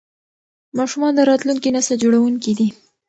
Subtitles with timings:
[0.77, 2.67] ماشومان د راتلونکي نسل جوړونکي دي.